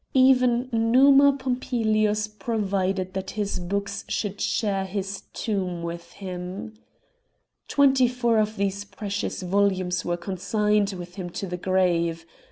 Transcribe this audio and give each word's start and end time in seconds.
Even 0.15 0.67
Numa 0.71 1.31
Pompilius 1.37 2.27
provided 2.27 3.13
that 3.13 3.29
his 3.37 3.59
books 3.59 4.03
should 4.07 4.41
share 4.41 4.85
his 4.85 5.25
tomb 5.31 5.83
with 5.83 6.13
him. 6.13 6.73
Twenty 7.67 8.07
four 8.07 8.39
of 8.39 8.57
these 8.57 8.83
precious 8.83 9.43
volumes 9.43 10.03
were 10.03 10.17
consigned 10.17 10.93
with 10.93 11.17
him 11.17 11.29
to 11.29 11.45
the 11.45 11.55
grave. 11.55 12.25